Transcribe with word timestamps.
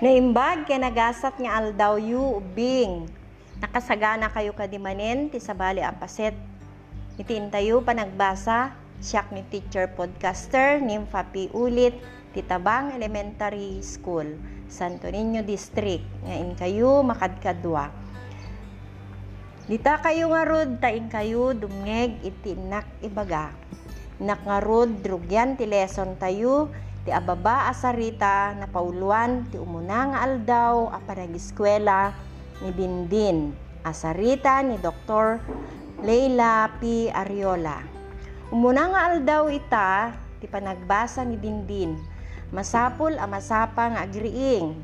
Naimbag 0.00 0.64
kay 0.64 0.80
nagasat 0.80 1.36
nga 1.36 1.60
aldaw 1.60 2.00
yu 2.00 2.40
ubing. 2.40 3.04
Nakasagana 3.60 4.32
kayo 4.32 4.56
kadimanen 4.56 5.28
ti 5.28 5.36
sabali 5.36 5.84
apaset. 5.84 6.32
Itiin 7.20 7.52
tayo 7.52 7.84
pa 7.84 7.92
nagbasa 7.92 8.72
siyak 8.96 9.28
ni 9.28 9.44
teacher 9.52 9.92
podcaster 9.92 10.80
nim 10.80 11.04
Fapi 11.04 11.52
Ulit 11.52 12.00
ti 12.32 12.40
Tabang 12.40 12.96
Elementary 12.96 13.84
School, 13.84 14.40
Santo 14.72 15.12
Niño 15.12 15.44
District. 15.44 16.08
Ngayon 16.24 16.56
kayo 16.56 17.04
makadkadwa. 17.04 17.92
Dita 19.68 20.00
kayo 20.00 20.32
nga 20.32 20.48
rod, 20.48 20.80
taing 20.80 21.12
kayo 21.12 21.52
dumngeg 21.52 22.24
iti 22.24 22.56
nak 22.56 22.88
ibaga. 23.04 23.52
Nak 24.16 24.48
nga 24.48 24.64
rod, 24.64 25.04
drugyan 25.04 25.60
ti 25.60 25.68
lesson 25.68 26.16
tayo, 26.16 26.72
ti 27.00 27.08
ababa 27.08 27.72
asarita 27.72 28.52
na 28.60 28.68
pauluan 28.68 29.48
ti 29.48 29.56
umuna 29.56 30.12
nga 30.12 30.18
aldaw 30.28 30.92
a 30.92 31.00
eskwela 31.32 32.12
ni 32.60 32.70
Dindin. 32.76 33.56
Asarita 33.80 34.60
ni 34.60 34.76
Dr. 34.76 35.40
Leila 36.04 36.68
P. 36.76 37.08
Ariola. 37.08 37.80
Umuna 38.52 38.92
nga 38.92 39.00
aldaw 39.08 39.48
ita 39.48 40.12
ti 40.44 40.44
panagbasa 40.44 41.24
ni 41.24 41.40
Dindin. 41.40 41.96
Masapul 42.52 43.16
a 43.16 43.24
masapa 43.24 43.88
nga 43.96 44.04
agriing. 44.04 44.76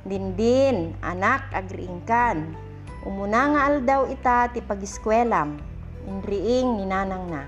Dindin, 0.00 0.96
anak 1.04 1.44
agriing 1.52 2.00
kan. 2.08 2.56
Umuna 3.04 3.52
nga 3.52 3.60
aldaw 3.68 4.08
ita 4.08 4.48
ti 4.48 4.64
pagiskwelam. 4.64 5.60
Inriing 6.08 6.80
ni 6.80 6.88
nanang 6.88 7.28
na. 7.28 7.44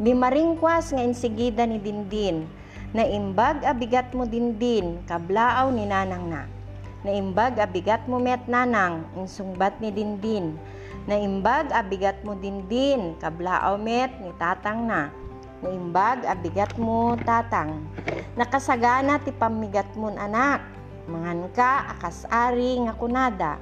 Bimaringkwas 0.00 0.96
nga 0.96 1.04
insigida 1.04 1.68
ni 1.68 1.76
Dindin 1.76 2.55
Naimbag 2.96 3.60
abigat 3.60 4.16
mo 4.16 4.24
din 4.24 4.56
din, 4.56 5.04
kablaaw 5.04 5.68
ni 5.68 5.84
nanang 5.84 6.32
na. 6.32 6.48
Naimbag 7.04 7.60
abigat 7.60 8.08
mo 8.08 8.16
met 8.16 8.48
nanang, 8.48 9.04
insungbat 9.20 9.76
ni 9.84 9.92
din 9.92 10.16
din. 10.16 10.56
Naimbag 11.04 11.76
abigat 11.76 12.24
mo 12.24 12.32
din 12.40 12.64
din, 12.72 13.12
kablaaw 13.20 13.76
met 13.76 14.16
ni 14.16 14.32
tatang 14.40 14.88
na. 14.88 15.12
Naimbag 15.60 16.24
abigat 16.24 16.72
mo 16.80 17.20
tatang. 17.20 17.84
Nakasagana 18.32 19.20
ti 19.20 19.28
pamigat 19.28 19.92
mo 19.92 20.08
anak, 20.16 20.64
mangan 21.04 21.52
ka 21.52 21.92
akasari 22.00 22.80
nga 22.80 22.96
kunada. 22.96 23.60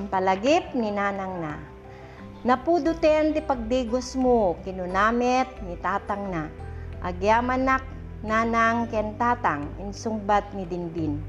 Impalagip 0.00 0.72
ni 0.72 0.88
nanang 0.88 1.36
na. 1.36 1.60
Napuduten 2.48 3.36
ti 3.36 3.44
pagdigos 3.44 4.16
mo, 4.16 4.56
kinunamet 4.64 5.52
ni 5.68 5.76
tatang 5.76 6.32
na. 6.32 6.48
Agyaman 7.04 7.68
nak 7.68 7.93
nanang 8.24 8.88
ken 8.88 9.12
tatang 9.20 9.68
insungbat 9.76 10.48
ni 10.56 10.64
Dindin. 10.64 11.20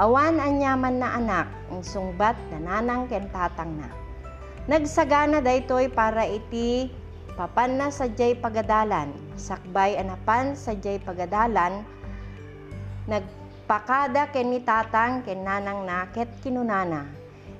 Awan 0.00 0.40
anyaman 0.40 0.96
na 0.96 1.20
anak 1.20 1.52
insungbat 1.68 2.32
na 2.48 2.80
nanang 2.80 3.04
ken 3.12 3.28
tatang 3.28 3.76
na. 3.76 3.92
Nagsagana 4.64 5.44
daytoy 5.44 5.92
para 5.92 6.24
iti 6.24 6.88
papan 7.36 7.76
na 7.76 7.92
sa 7.92 8.08
jay 8.08 8.32
pagadalan, 8.32 9.12
sakbay 9.36 10.00
anapan 10.00 10.56
sa 10.56 10.72
jay 10.72 10.96
pagadalan, 10.96 11.84
nagpakada 13.04 14.32
ken 14.32 14.48
ni 14.48 14.64
tatang 14.64 15.20
ken 15.20 15.44
nanang 15.44 15.84
na 15.84 16.08
ket 16.08 16.32
kinunana. 16.40 17.04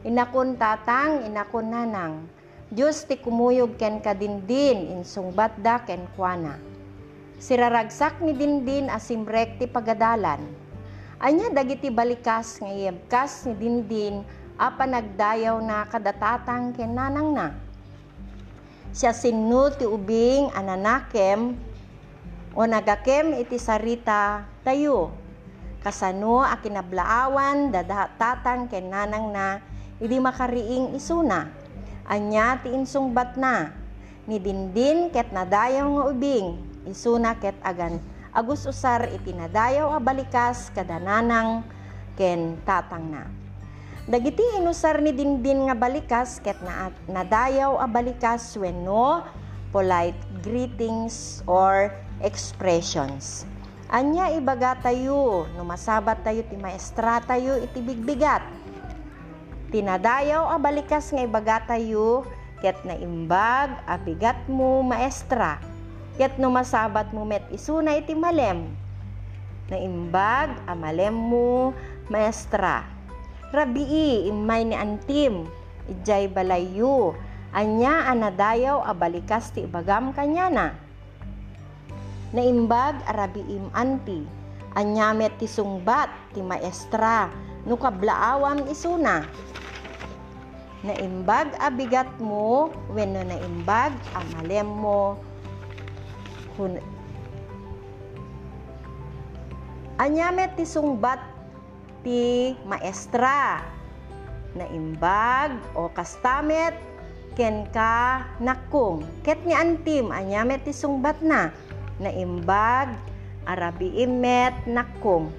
Inakon 0.09 0.56
tatang, 0.56 1.28
inakon 1.28 1.69
nanang, 1.69 2.25
Diyos 2.72 3.05
ti 3.05 3.20
kumuyog 3.20 3.77
ken 3.77 4.00
kadindin, 4.00 4.89
insungbat 4.97 5.53
da 5.61 5.84
ken 5.84 6.09
kuana 6.17 6.70
Siraragsak 7.41 8.20
ni 8.20 8.36
Dindin 8.36 8.92
asimrek 8.92 9.56
ti 9.56 9.64
pagadalan. 9.64 10.44
Anya 11.16 11.48
dagiti 11.48 11.88
balikas 11.88 12.60
nga 12.60 12.69
yebkas 12.69 13.48
ni 13.48 13.56
Dindin 13.56 14.20
apa 14.60 14.84
nagdayaw 14.84 15.56
na 15.65 15.88
kadatatang 15.88 16.76
kenanang 16.76 17.32
na. 17.32 17.56
Siya 18.92 19.16
sinu 19.16 19.72
ti 19.72 19.88
ubing 19.88 20.53
ananakem 20.53 21.56
o 22.53 22.60
nagakem 22.69 23.32
iti 23.41 23.56
sarita 23.56 24.44
tayo. 24.60 25.09
Kasano 25.81 26.44
a 26.44 26.60
kinablaawan 26.60 27.72
dadatatang 27.72 28.69
kenanang 28.69 29.32
na 29.32 29.65
idi 29.97 30.20
makariing 30.20 30.92
isuna. 30.92 31.48
Anya 32.04 32.60
ti 32.60 32.69
insungbat 32.69 33.41
na 33.41 33.72
ni 34.28 34.36
Dindin 34.36 35.09
ket 35.09 35.32
nadayaw 35.32 35.88
nga 35.88 36.04
ubing 36.12 36.69
isuna 36.88 37.36
ket 37.36 37.56
agan 37.60 38.00
agus 38.30 38.64
usar 38.64 39.10
itinadayaw 39.10 39.91
a 39.96 40.00
balikas 40.00 40.70
kadananang 40.70 41.66
ken 42.14 42.56
tatang 42.62 43.10
na. 43.10 43.24
Dagiti 44.10 44.42
inusar 44.58 44.98
ni 45.04 45.14
Dindin 45.14 45.68
nga 45.68 45.76
balikas 45.76 46.41
ket 46.42 46.58
na 46.64 46.91
nadayaw 47.06 47.78
a 47.78 47.86
balikas 47.86 48.56
wenno 48.58 49.22
polite 49.70 50.18
greetings 50.42 51.46
or 51.46 51.94
expressions. 52.24 53.47
Anya 53.91 54.30
ibaga 54.34 54.78
tayo, 54.78 55.50
numasabat 55.58 56.22
tayo 56.22 56.47
ti 56.47 56.54
maestra 56.54 57.18
tayo 57.26 57.58
iti 57.58 57.82
bigbigat. 57.82 58.42
Tinadayaw 59.70 60.50
a 60.50 60.56
balikas 60.58 61.10
nga 61.10 61.22
ibaga 61.22 61.62
tayo 61.66 62.26
ket 62.58 62.78
na 62.86 62.94
imbag 62.98 63.70
abigat 63.86 64.36
mo 64.47 64.82
maestra 64.82 65.69
Ket 66.20 66.36
no 66.36 66.53
masabat 66.53 67.16
mo 67.16 67.25
met 67.25 67.41
isuna 67.48 67.97
iti 67.97 68.12
malem. 68.12 68.69
Na 69.72 69.81
imbag 69.81 70.53
amalem 70.69 71.16
mo 71.16 71.72
maestra. 72.12 72.84
Rabii 73.56 74.28
imay 74.28 74.69
ni 74.69 74.76
antim 74.76 75.48
ijay 75.88 76.28
balayu. 76.28 77.16
Anya 77.56 78.12
anadayaw 78.12 78.84
abalikas 78.84 79.48
ti 79.48 79.64
ibagam 79.64 80.12
kanyana. 80.12 80.76
Na 82.36 82.44
imbag 82.44 83.00
arabiim 83.09 83.72
anti. 83.72 84.20
Anya 84.76 85.16
met 85.16 85.32
ti 85.41 85.48
sungbat 85.48 86.12
ti 86.36 86.44
maestra 86.44 87.32
no 87.64 87.80
kablaawam 87.80 88.69
isuna. 88.69 89.25
Naimbag 90.84 91.56
abigat 91.56 92.12
mo 92.20 92.69
wenno 92.92 93.25
naimbag 93.25 93.97
amalem 94.12 94.69
mo 94.69 95.29
Hun 96.60 96.76
Anyamet 99.97 100.60
ti 100.60 100.69
sungbat 100.69 101.21
ti 102.04 102.53
maestra. 102.69 103.65
Na 104.53 104.69
imbag 104.69 105.56
o 105.72 105.88
kastamet 105.88 106.76
ken 107.32 107.65
ka 107.72 108.28
nakung 108.44 109.00
ket 109.25 109.41
ni 109.48 109.56
antim 109.56 110.12
anyamet 110.12 110.69
ti 110.69 110.72
sungbat 110.76 111.25
na. 111.25 111.48
Na 111.97 112.12
imbag 112.12 112.92
arabi 113.48 114.04
imet 114.04 114.53
nakung 114.69 115.32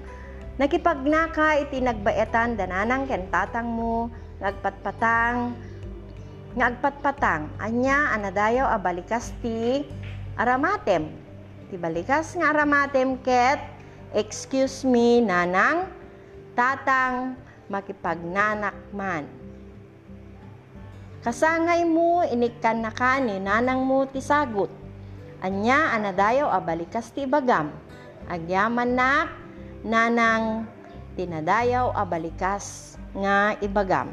nakipagnaka 0.58 1.62
iti 1.62 1.78
nagbaetan 1.78 2.58
dananang 2.58 3.06
ken 3.06 3.30
tatang 3.30 3.66
mo 3.66 4.10
nagpatpatang 4.42 5.54
nga 6.52 6.64
agpatpatang 6.68 7.48
anya 7.56 8.12
anadayaw 8.12 8.68
a 8.68 8.76
balikas 8.76 9.32
ti 9.40 9.86
aramatem. 10.36 11.12
Tibalikas 11.72 12.36
nga 12.36 12.52
aramatem 12.52 13.16
ket, 13.20 13.60
excuse 14.12 14.84
me, 14.84 15.24
nanang, 15.24 15.88
tatang, 16.52 17.36
makipagnanak 17.72 18.76
man. 18.92 19.24
Kasangay 21.24 21.86
mo, 21.86 22.26
inikan 22.26 22.82
na 22.82 22.92
ka 22.92 23.22
ni 23.22 23.38
nanang 23.38 23.86
mo 23.86 24.04
ti 24.04 24.20
sagot. 24.20 24.68
Anya, 25.40 25.94
anadayaw, 25.96 26.50
abalikas 26.50 27.14
ti 27.14 27.24
bagam. 27.24 27.72
Agyaman 28.28 28.90
na, 28.92 29.30
nanang, 29.82 30.66
tinadayaw, 31.16 31.94
abalikas 31.94 32.94
nga 33.16 33.54
ibagam. 33.64 34.12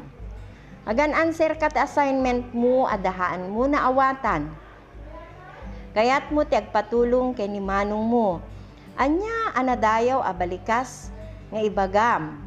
Agan 0.88 1.12
answer 1.12 1.54
kat 1.60 1.76
assignment 1.76 2.50
mo, 2.56 2.88
adahaan 2.88 3.52
mo 3.52 3.68
na 3.68 3.84
awatan 3.90 4.48
Kayat 5.90 6.30
mo 6.30 6.46
ti 6.46 6.54
agpatulong 6.54 7.34
kay 7.34 7.50
ni 7.50 7.58
manong 7.58 8.06
mo. 8.06 8.38
Anya 8.94 9.50
anadayaw 9.58 10.22
abalikas 10.22 11.10
nga 11.50 11.58
ibagam. 11.58 12.38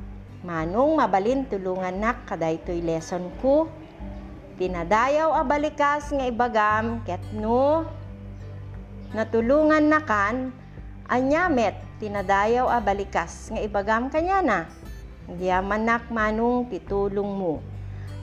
Manong 0.43 0.99
mabalin 0.99 1.47
tulungan 1.47 1.99
nak 1.99 2.23
kadaytoy 2.23 2.79
lesson 2.79 3.27
ko. 3.43 3.67
Tinadayaw 4.55 5.35
abalikas 5.35 6.13
nga 6.15 6.23
ibagam 6.23 7.03
ket 7.03 7.23
no 7.35 7.89
natulungan 9.13 9.93
nakan 9.93 10.49
anya 11.09 11.45
met 11.45 11.77
tinadayaw 12.01 12.69
abalikas 12.69 13.51
nga 13.51 13.59
ibagam 13.59 14.07
kanya 14.07 14.39
na. 14.39 14.59
Diyaman 15.27 15.83
nak 15.83 16.07
manong 16.11 16.67
titulong 16.71 17.27
mo. 17.27 17.63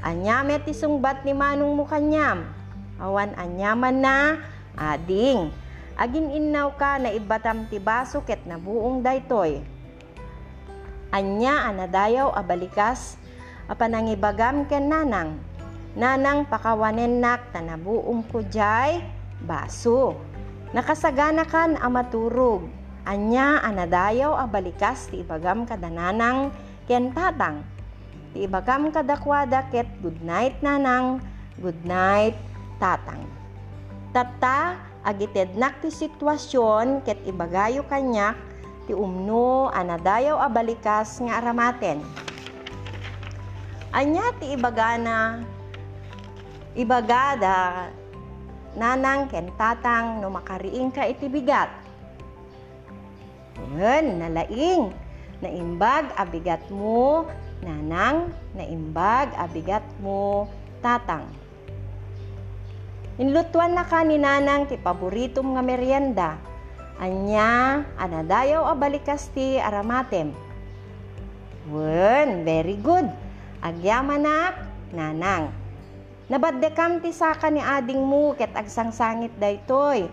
Anyamet 0.01 0.65
isungbat 0.65 1.29
ni 1.29 1.37
manong 1.37 1.77
mo 1.77 1.85
kanyam. 1.85 2.49
Awan 2.97 3.37
anyaman 3.37 4.01
na 4.01 4.17
Ading, 4.79 5.51
agin 5.99 6.31
innaw 6.31 6.75
ka 6.79 7.01
na 7.03 7.11
ibatam 7.11 7.67
ti 7.67 7.83
baso 7.83 8.23
ket 8.23 8.47
na 8.47 8.57
buong 8.57 9.03
daytoy. 9.03 9.63
Anya 11.11 11.67
anadayaw 11.67 12.31
abalikas 12.39 13.19
apanangibagam 13.67 14.67
ken 14.71 14.87
nanang. 14.87 15.43
Nanang 15.99 16.47
pakawanennak 16.47 17.51
tanabuom 17.51 18.23
ko 18.31 18.47
jay 18.47 19.03
baso. 19.43 20.15
Nakasagana 20.71 21.43
kan 21.51 21.75
amaturog. 21.75 22.71
Anya 23.03 23.59
anadayaw 23.59 24.39
abalikas 24.39 25.11
ti 25.11 25.27
ibagam 25.27 25.67
kadananang 25.67 26.55
ken 26.87 27.11
tatang. 27.11 27.67
Ti 28.31 28.47
ibagam 28.47 28.95
kadakwada 28.95 29.67
ket 29.75 29.91
good 29.99 30.23
night 30.23 30.63
nanang, 30.63 31.19
good 31.59 31.83
night 31.83 32.39
tatang. 32.79 33.40
Tata 34.11 34.75
agited 35.07 35.55
nak 35.55 35.79
ti 35.79 35.87
sitwasyon 35.87 37.07
ket 37.07 37.23
ibagayo 37.23 37.87
kanyak 37.87 38.35
ti 38.91 38.93
umno 38.93 39.71
anadayaw 39.71 40.43
abalikas 40.51 41.23
nga 41.23 41.39
aramaten. 41.39 42.03
Anya 43.95 44.35
ti 44.43 44.51
ibagana 44.59 45.47
ibagada 46.75 47.91
nanang 48.75 49.31
ken 49.31 49.51
tatang 49.55 50.19
no 50.19 50.31
makariing 50.31 50.91
ka 50.91 51.07
iti 51.07 51.31
bigat. 51.31 51.71
Ngun, 53.71 54.27
nalaing, 54.27 54.91
naimbag 55.39 56.11
abigat 56.19 56.67
mo, 56.75 57.31
nanang, 57.63 58.35
naimbag 58.59 59.31
abigat 59.39 59.87
mo, 60.03 60.51
tatang. 60.83 61.31
Inlutuan 63.21 63.77
na 63.77 63.85
ka 63.85 64.01
ni 64.01 64.17
nanang 64.17 64.65
ti 64.65 64.81
paboritom 64.81 65.53
nga 65.53 65.61
merienda. 65.61 66.41
Anya, 66.97 67.85
anadayaw 68.01 68.65
abalikas 68.73 69.29
ti 69.37 69.61
aramatem. 69.61 70.33
Wen, 71.69 72.49
very 72.49 72.81
good. 72.81 73.05
Agyamanak, 73.61 74.65
nanang. 74.97 75.53
Nabaddekam 76.33 77.05
ti 77.05 77.13
saka 77.13 77.53
ni 77.53 77.61
ading 77.61 78.01
mo 78.01 78.33
ket 78.33 78.57
agsangsangit 78.57 79.37
daytoy. 79.37 80.09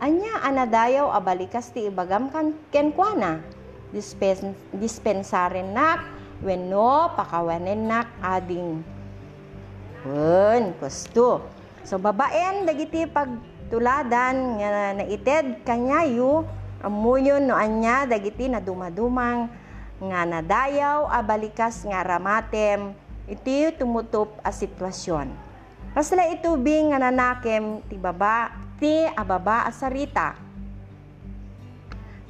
Anya 0.00 0.40
anadayaw 0.40 1.12
abalikas 1.12 1.68
ti 1.76 1.92
ibagam 1.92 2.32
kan 2.32 2.56
kenkwana. 2.72 3.44
Dispen, 3.92 4.56
dispensaren 4.72 5.76
nak 5.76 6.08
wenno 6.40 7.12
pakawanen 7.20 7.84
nak 7.84 8.08
ading. 8.24 8.80
Wen, 10.08 10.72
kusto. 10.80 11.52
So 11.86 12.02
babaen 12.02 12.66
dagiti 12.66 13.06
pagtuladan 13.06 14.58
nga 14.58 14.90
naited 14.98 15.62
kanyayo 15.62 16.42
amuyon 16.82 17.46
no 17.46 17.54
anya 17.54 18.10
dagiti 18.10 18.50
na 18.50 18.58
dumadumang 18.58 19.46
nga 20.02 20.26
nadayaw 20.26 21.06
abalikas 21.06 21.86
nga 21.86 22.02
ramatem 22.02 22.90
iti 23.30 23.70
tumutop 23.78 24.34
a 24.42 24.50
sitwasyon. 24.50 25.30
Kasla 25.94 26.26
itubing 26.34 26.90
nga 26.90 26.98
nanakem 26.98 27.86
ti 27.86 27.94
baba, 27.94 28.50
ti 28.82 29.06
ababa 29.14 29.64
asarita. 29.70 30.34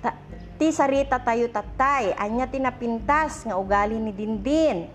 Ta, 0.04 0.14
ti 0.60 0.68
sarita 0.68 1.16
tayo 1.16 1.48
tatay, 1.48 2.12
anya 2.14 2.44
tinapintas 2.44 3.42
nga 3.48 3.56
ugali 3.56 3.96
ni 3.98 4.12
Dindin. 4.12 4.86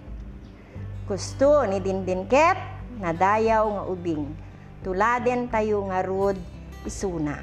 Gusto 1.10 1.68
ni 1.68 1.84
Dindin 1.84 2.24
ket, 2.30 2.56
nadayaw 3.02 3.66
nga 3.68 3.84
ubing. 3.92 4.51
Tuladen 4.82 5.50
tayo 5.50 5.86
nga 5.90 6.02
rud 6.02 6.38
isuna. 6.86 7.38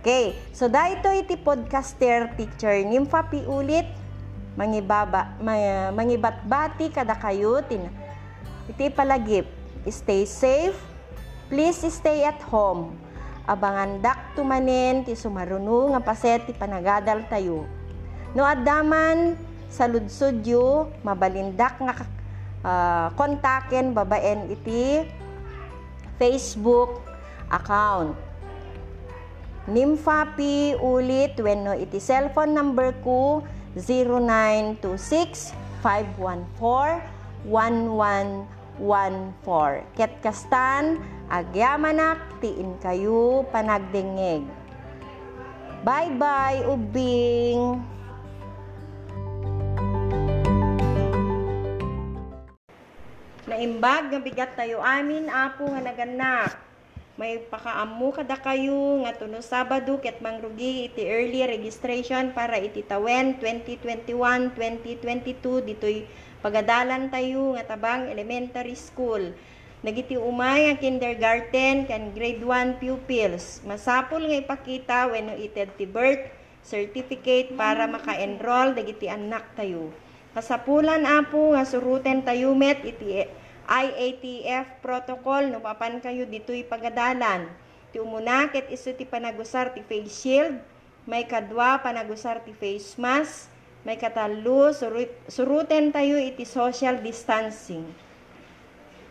Okay, 0.00 0.36
so 0.52 0.68
dahito 0.68 1.08
iti 1.12 1.40
podcaster 1.40 2.32
teacher 2.36 2.84
Nympha 2.84 3.24
Pi 3.28 3.44
ulit 3.48 3.88
mangibaba 4.56 5.36
mangibatbati 5.92 6.92
kada 6.92 7.16
kayo 7.16 7.64
tin 7.64 7.88
iti 8.68 8.92
palagip 8.92 9.48
Stay 9.88 10.28
safe. 10.28 10.76
Please 11.48 11.80
stay 11.88 12.28
at 12.28 12.36
home. 12.52 12.92
Abangandak 13.48 14.36
tumanin 14.36 15.08
ti 15.08 15.16
sumaruno 15.16 15.96
nga 15.96 16.04
paset 16.04 16.44
ti 16.44 16.52
panagadal 16.52 17.24
tayo. 17.32 17.64
No 18.36 18.44
addaman 18.44 19.40
sa 19.72 19.88
ludsudyo 19.88 20.92
mabalindak 21.00 21.80
nga 21.80 21.94
uh, 22.60 23.08
kontaken 23.16 23.96
babaen 23.96 24.52
iti 24.52 25.00
Facebook 26.20 27.00
account. 27.48 28.12
Nimfapi 29.64 30.76
ulit 30.76 31.40
wenno 31.40 31.72
iti 31.72 31.96
cellphone 31.96 32.52
number 32.52 32.92
ko 33.00 33.40
0926 33.72 35.56
514 35.80 37.48
11 37.48 38.60
1.4. 38.80 39.84
Ket 39.92 40.12
kastan, 40.24 40.96
agyamanak, 41.28 42.16
tiin 42.40 42.80
kayo 42.80 43.44
panagdingeg. 43.52 44.48
Bye-bye, 45.84 46.64
ubing! 46.64 47.80
Naimbag 53.60 54.08
nga 54.08 54.24
bigat 54.24 54.56
tayo 54.56 54.80
amin, 54.80 55.28
apo 55.28 55.68
nga 55.68 55.84
naganak. 55.84 56.56
May 57.20 57.44
pakaamu 57.44 58.08
kada 58.08 58.40
kayo 58.40 59.04
nga 59.04 59.12
tuno 59.12 59.44
Sabado 59.44 60.00
ket 60.00 60.24
mangrugi 60.24 60.88
iti 60.88 61.04
early 61.04 61.44
registration 61.44 62.32
para 62.32 62.56
iti 62.56 62.80
tawen 62.80 63.36
2021-2022 63.36 65.68
ditoy 65.68 66.08
Pagadalan 66.40 67.12
tayo 67.12 67.52
nga 67.52 67.76
tabang 67.76 68.08
elementary 68.08 68.72
school. 68.72 69.36
Nagiti 69.84 70.16
umay 70.16 70.72
ang 70.72 70.80
kindergarten 70.80 71.84
kan 71.84 72.16
grade 72.16 72.40
1 72.40 72.80
pupils. 72.80 73.60
Masapol 73.68 74.24
nga 74.24 74.40
ipakita 74.40 75.12
when 75.12 75.28
no 75.28 75.36
ited 75.36 75.68
ti 75.76 75.84
birth 75.84 76.32
certificate 76.64 77.52
para 77.60 77.84
maka-enroll 77.84 78.72
dagiti 78.72 79.12
anak 79.12 79.52
tayo. 79.52 79.92
Kasapulan 80.32 81.04
apo 81.04 81.52
nga 81.52 81.68
suruten 81.68 82.24
tayo 82.24 82.56
met 82.56 82.80
iti 82.88 83.20
IATF 83.70 84.82
protocol 84.82 85.46
no 85.46 85.62
papan 85.62 86.02
kayo 86.02 86.26
ditoy 86.26 86.66
pagadalan. 86.66 87.46
Ti 87.94 88.02
umuna 88.02 88.50
ket 88.50 88.66
isu 88.66 88.98
ti 88.98 89.06
panagusar 89.06 89.70
ti 89.70 89.86
face 89.86 90.10
shield, 90.10 90.58
may 91.06 91.22
kadwa 91.22 91.78
panagusar 91.78 92.42
ti 92.42 92.50
face 92.50 92.98
mask, 92.98 93.46
may 93.86 93.94
katalo, 93.94 94.74
surut, 94.74 95.14
suruten 95.30 95.94
tayo 95.94 96.18
iti 96.18 96.42
social 96.42 96.98
distancing. 96.98 97.86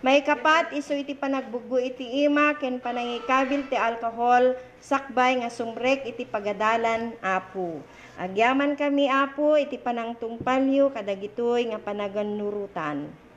May 0.04 0.28
kapat 0.28 0.76
iso 0.76 0.92
iti 0.92 1.16
panagbugo 1.16 1.80
iti 1.80 2.24
ima 2.28 2.56
ken 2.60 2.84
panangikabil 2.84 3.68
ti 3.68 3.80
alcohol 3.80 4.60
sakbay 4.84 5.40
nga 5.40 5.52
sumrek 5.52 6.04
iti 6.04 6.28
pagadalan 6.28 7.16
apo. 7.24 7.80
Agyaman 8.20 8.76
kami 8.76 9.08
apo 9.08 9.56
iti 9.56 9.80
panangtungpalyo 9.80 10.92
kadagitoy 10.92 11.72
nga 11.72 11.80
panaganurutan. 11.80 13.29